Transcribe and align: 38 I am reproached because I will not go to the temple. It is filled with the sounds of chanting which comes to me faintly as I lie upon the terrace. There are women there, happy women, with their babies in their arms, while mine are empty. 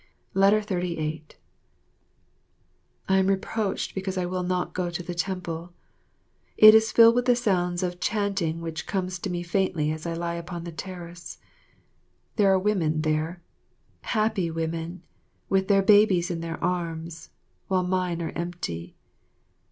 38 0.33 1.37
I 3.07 3.17
am 3.19 3.27
reproached 3.27 3.93
because 3.93 4.17
I 4.17 4.25
will 4.25 4.41
not 4.41 4.73
go 4.73 4.89
to 4.89 5.03
the 5.03 5.13
temple. 5.13 5.73
It 6.57 6.73
is 6.73 6.91
filled 6.91 7.13
with 7.13 7.25
the 7.25 7.35
sounds 7.35 7.83
of 7.83 7.99
chanting 7.99 8.61
which 8.61 8.87
comes 8.87 9.19
to 9.19 9.29
me 9.29 9.43
faintly 9.43 9.91
as 9.91 10.07
I 10.07 10.13
lie 10.15 10.33
upon 10.33 10.63
the 10.63 10.71
terrace. 10.71 11.37
There 12.35 12.51
are 12.51 12.57
women 12.57 13.03
there, 13.03 13.43
happy 14.01 14.49
women, 14.49 15.03
with 15.49 15.67
their 15.67 15.83
babies 15.83 16.31
in 16.31 16.41
their 16.41 16.57
arms, 16.63 17.29
while 17.67 17.83
mine 17.83 18.23
are 18.23 18.31
empty. 18.35 18.95